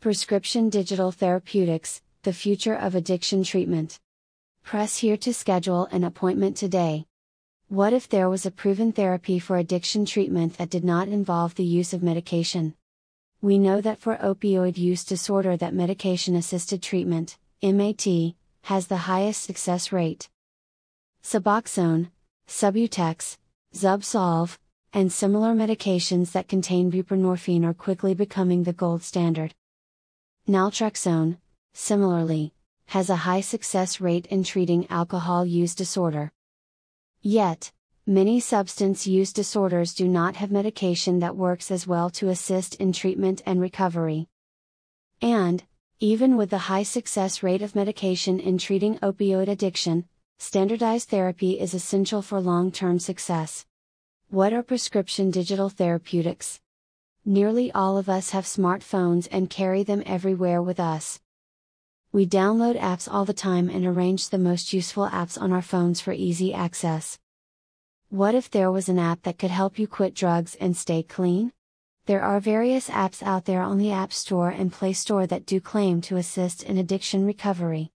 Prescription 0.00 0.68
Digital 0.68 1.10
Therapeutics 1.10 2.02
The 2.22 2.32
Future 2.32 2.76
of 2.76 2.94
Addiction 2.94 3.42
Treatment. 3.42 3.98
Press 4.62 4.98
here 4.98 5.16
to 5.16 5.34
schedule 5.34 5.86
an 5.86 6.04
appointment 6.04 6.56
today. 6.56 7.04
What 7.66 7.92
if 7.92 8.08
there 8.08 8.30
was 8.30 8.46
a 8.46 8.52
proven 8.52 8.92
therapy 8.92 9.40
for 9.40 9.56
addiction 9.56 10.06
treatment 10.06 10.56
that 10.56 10.70
did 10.70 10.84
not 10.84 11.08
involve 11.08 11.56
the 11.56 11.64
use 11.64 11.92
of 11.92 12.04
medication? 12.04 12.74
We 13.42 13.58
know 13.58 13.80
that 13.80 13.98
for 13.98 14.14
opioid 14.18 14.78
use 14.78 15.02
disorder 15.02 15.56
that 15.56 15.74
medication 15.74 16.36
assisted 16.36 16.80
treatment, 16.80 17.36
MAT, 17.60 18.06
has 18.62 18.86
the 18.86 18.98
highest 18.98 19.42
success 19.42 19.90
rate. 19.90 20.28
Suboxone, 21.24 22.10
Subutex, 22.46 23.36
Zubsolv, 23.74 24.58
and 24.92 25.12
similar 25.12 25.54
medications 25.54 26.30
that 26.30 26.46
contain 26.46 26.88
buprenorphine 26.88 27.64
are 27.64 27.74
quickly 27.74 28.14
becoming 28.14 28.62
the 28.62 28.72
gold 28.72 29.02
standard. 29.02 29.56
Naltrexone, 30.48 31.36
similarly, 31.74 32.54
has 32.86 33.10
a 33.10 33.16
high 33.16 33.42
success 33.42 34.00
rate 34.00 34.24
in 34.28 34.42
treating 34.42 34.90
alcohol 34.90 35.44
use 35.44 35.74
disorder. 35.74 36.32
Yet, 37.20 37.70
many 38.06 38.40
substance 38.40 39.06
use 39.06 39.34
disorders 39.34 39.92
do 39.92 40.08
not 40.08 40.36
have 40.36 40.50
medication 40.50 41.18
that 41.18 41.36
works 41.36 41.70
as 41.70 41.86
well 41.86 42.08
to 42.10 42.30
assist 42.30 42.76
in 42.76 42.94
treatment 42.94 43.42
and 43.44 43.60
recovery. 43.60 44.26
And, 45.20 45.64
even 46.00 46.38
with 46.38 46.48
the 46.48 46.64
high 46.70 46.84
success 46.84 47.42
rate 47.42 47.60
of 47.60 47.74
medication 47.74 48.40
in 48.40 48.56
treating 48.56 48.98
opioid 49.00 49.48
addiction, 49.48 50.08
standardized 50.38 51.10
therapy 51.10 51.60
is 51.60 51.74
essential 51.74 52.22
for 52.22 52.40
long 52.40 52.72
term 52.72 52.98
success. 52.98 53.66
What 54.30 54.54
are 54.54 54.62
prescription 54.62 55.30
digital 55.30 55.68
therapeutics? 55.68 56.58
Nearly 57.24 57.70
all 57.72 57.98
of 57.98 58.08
us 58.08 58.30
have 58.30 58.44
smartphones 58.44 59.28
and 59.30 59.50
carry 59.50 59.82
them 59.82 60.02
everywhere 60.06 60.62
with 60.62 60.80
us. 60.80 61.20
We 62.10 62.26
download 62.26 62.80
apps 62.80 63.06
all 63.10 63.24
the 63.24 63.34
time 63.34 63.68
and 63.68 63.84
arrange 63.84 64.28
the 64.30 64.38
most 64.38 64.72
useful 64.72 65.08
apps 65.08 65.40
on 65.40 65.52
our 65.52 65.62
phones 65.62 66.00
for 66.00 66.12
easy 66.12 66.54
access. 66.54 67.18
What 68.08 68.34
if 68.34 68.50
there 68.50 68.72
was 68.72 68.88
an 68.88 68.98
app 68.98 69.22
that 69.24 69.38
could 69.38 69.50
help 69.50 69.78
you 69.78 69.86
quit 69.86 70.14
drugs 70.14 70.54
and 70.54 70.74
stay 70.74 71.02
clean? 71.02 71.52
There 72.06 72.22
are 72.22 72.40
various 72.40 72.88
apps 72.88 73.22
out 73.22 73.44
there 73.44 73.60
on 73.60 73.76
the 73.76 73.92
App 73.92 74.14
Store 74.14 74.48
and 74.48 74.72
Play 74.72 74.94
Store 74.94 75.26
that 75.26 75.44
do 75.44 75.60
claim 75.60 76.00
to 76.00 76.16
assist 76.16 76.62
in 76.62 76.78
addiction 76.78 77.26
recovery. 77.26 77.90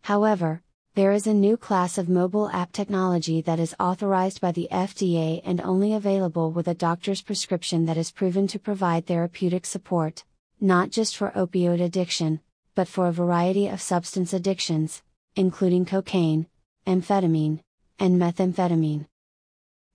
However, 0.00 0.62
there 0.98 1.12
is 1.12 1.28
a 1.28 1.32
new 1.32 1.56
class 1.56 1.96
of 1.96 2.08
mobile 2.08 2.50
app 2.50 2.72
technology 2.72 3.40
that 3.40 3.60
is 3.60 3.72
authorized 3.78 4.40
by 4.40 4.50
the 4.50 4.66
FDA 4.72 5.40
and 5.44 5.60
only 5.60 5.94
available 5.94 6.50
with 6.50 6.66
a 6.66 6.74
doctor's 6.74 7.22
prescription 7.22 7.86
that 7.86 7.96
is 7.96 8.10
proven 8.10 8.48
to 8.48 8.58
provide 8.58 9.06
therapeutic 9.06 9.64
support, 9.64 10.24
not 10.60 10.90
just 10.90 11.16
for 11.16 11.30
opioid 11.36 11.80
addiction, 11.80 12.40
but 12.74 12.88
for 12.88 13.06
a 13.06 13.12
variety 13.12 13.68
of 13.68 13.80
substance 13.80 14.32
addictions, 14.32 15.04
including 15.36 15.84
cocaine, 15.84 16.48
amphetamine, 16.84 17.60
and 18.00 18.20
methamphetamine. 18.20 19.06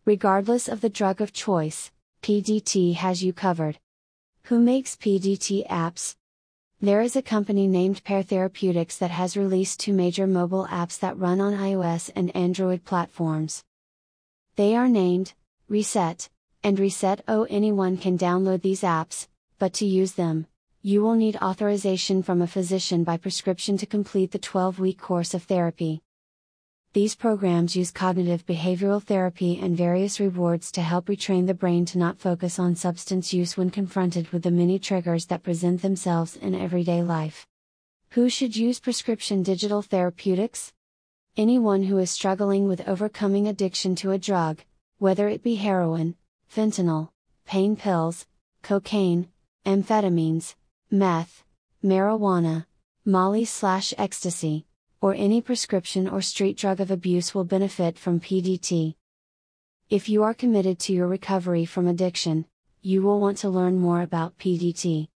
Regardless 0.05 0.69
of 0.69 0.79
the 0.79 0.87
drug 0.87 1.19
of 1.19 1.33
choice, 1.33 1.91
PDT 2.21 2.93
has 2.93 3.21
you 3.21 3.33
covered. 3.33 3.77
Who 4.43 4.57
makes 4.57 4.95
PDT 4.95 5.67
apps? 5.67 6.15
There 6.83 6.99
is 6.99 7.15
a 7.15 7.21
company 7.21 7.65
named 7.65 8.03
Pear 8.03 8.23
Therapeutics 8.23 8.97
that 8.97 9.09
has 9.09 9.37
released 9.37 9.79
two 9.79 9.93
major 9.93 10.27
mobile 10.27 10.67
apps 10.69 10.99
that 10.99 11.17
run 11.17 11.39
on 11.39 11.53
iOS 11.53 12.11
and 12.13 12.35
Android 12.35 12.83
platforms. 12.83 13.63
They 14.57 14.75
are 14.75 14.89
named 14.89 15.31
Reset 15.69 16.27
and 16.61 16.77
Reset 16.77 17.23
O. 17.25 17.45
Anyone 17.45 17.95
can 17.95 18.17
download 18.17 18.63
these 18.63 18.81
apps, 18.81 19.29
but 19.59 19.71
to 19.75 19.85
use 19.85 20.15
them, 20.15 20.45
you 20.81 21.01
will 21.01 21.15
need 21.15 21.37
authorization 21.37 22.21
from 22.21 22.41
a 22.41 22.47
physician 22.47 23.05
by 23.05 23.15
prescription 23.15 23.77
to 23.77 23.85
complete 23.85 24.31
the 24.31 24.37
12 24.37 24.77
week 24.77 24.99
course 24.99 25.33
of 25.33 25.43
therapy. 25.43 26.01
These 26.93 27.15
programs 27.15 27.75
use 27.75 27.89
cognitive 27.89 28.45
behavioral 28.45 29.01
therapy 29.01 29.57
and 29.59 29.75
various 29.75 30.19
rewards 30.19 30.71
to 30.73 30.81
help 30.83 31.07
retrain 31.07 31.47
the 31.47 31.55
brain 31.55 31.85
to 31.85 31.97
not 31.97 32.19
focus 32.19 32.59
on 32.59 32.75
substance 32.75 33.33
use 33.33 33.57
when 33.57 33.71
confronted 33.71 34.29
with 34.29 34.43
the 34.43 34.51
many 34.51 34.77
triggers 34.77 35.25
that 35.25 35.41
present 35.41 35.81
themselves 35.81 36.35
in 36.35 36.53
everyday 36.53 37.01
life. 37.01 37.47
Who 38.11 38.29
should 38.29 38.55
use 38.55 38.79
prescription 38.79 39.41
digital 39.41 39.81
therapeutics? 39.81 40.71
Anyone 41.35 41.81
who 41.81 41.97
is 41.97 42.11
struggling 42.11 42.67
with 42.67 42.87
overcoming 42.87 43.47
addiction 43.47 43.95
to 43.95 44.11
a 44.11 44.19
drug, 44.19 44.59
whether 44.99 45.27
it 45.27 45.41
be 45.41 45.55
heroin, 45.55 46.13
fentanyl, 46.47 47.09
pain 47.43 47.75
pills, 47.75 48.27
cocaine, 48.61 49.29
amphetamines, 49.65 50.53
meth, 50.91 51.43
marijuana, 51.83 52.67
molly 53.03 53.45
slash 53.45 53.95
ecstasy, 53.97 54.67
or 55.03 55.13
any 55.15 55.41
prescription 55.41 56.07
or 56.07 56.21
street 56.21 56.55
drug 56.55 56.79
of 56.79 56.89
abuse 56.89 57.35
will 57.35 57.43
benefit 57.43 57.99
from 57.99 58.21
PDT. 58.21 58.95
If 59.89 60.07
you 60.07 60.23
are 60.23 60.33
committed 60.33 60.79
to 60.79 60.93
your 60.93 61.09
recovery 61.09 61.65
from 61.65 61.89
addiction, 61.89 62.45
you 62.81 63.01
will 63.01 63.19
want 63.19 63.37
to 63.39 63.49
learn 63.49 63.77
more 63.77 64.01
about 64.01 64.37
PDT. 64.37 65.09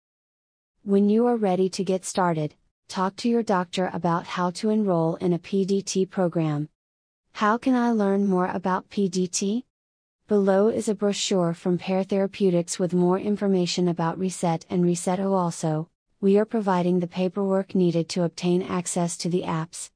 When 0.82 1.08
you 1.08 1.24
are 1.28 1.36
ready 1.36 1.68
to 1.68 1.84
get 1.84 2.04
started, 2.04 2.56
talk 2.88 3.14
to 3.18 3.28
your 3.28 3.44
doctor 3.44 3.88
about 3.92 4.26
how 4.26 4.50
to 4.58 4.70
enroll 4.70 5.14
in 5.16 5.32
a 5.32 5.38
PDT 5.38 6.10
program. 6.10 6.68
How 7.34 7.56
can 7.56 7.76
I 7.76 7.92
learn 7.92 8.26
more 8.26 8.48
about 8.48 8.90
PDT? 8.90 9.62
Below 10.26 10.66
is 10.66 10.88
a 10.88 10.96
brochure 10.96 11.54
from 11.54 11.78
Pear 11.78 12.02
Therapeutics 12.02 12.80
with 12.80 12.92
more 12.92 13.20
information 13.20 13.86
about 13.86 14.18
Reset 14.18 14.66
and 14.68 14.84
Reset 14.84 15.20
O 15.20 15.34
also, 15.34 15.88
we 16.26 16.38
are 16.38 16.44
providing 16.44 16.98
the 16.98 17.06
paperwork 17.06 17.72
needed 17.76 18.08
to 18.08 18.24
obtain 18.24 18.60
access 18.60 19.16
to 19.16 19.28
the 19.28 19.42
apps. 19.42 19.90